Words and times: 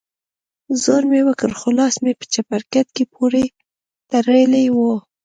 زور 0.83 1.03
مې 1.09 1.21
وکړ 1.27 1.49
خو 1.59 1.69
لاس 1.79 1.95
مې 2.03 2.13
په 2.19 2.25
چپرکټ 2.33 2.87
پورې 3.13 3.43
تړلى 4.11 4.65
و. 4.75 4.77